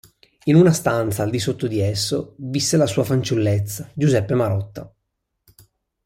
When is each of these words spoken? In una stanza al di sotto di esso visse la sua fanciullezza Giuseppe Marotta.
In 0.45 0.55
una 0.55 0.71
stanza 0.71 1.21
al 1.21 1.29
di 1.29 1.37
sotto 1.37 1.67
di 1.67 1.79
esso 1.79 2.33
visse 2.39 2.75
la 2.75 2.87
sua 2.87 3.03
fanciullezza 3.03 3.91
Giuseppe 3.93 4.33
Marotta. 4.33 4.91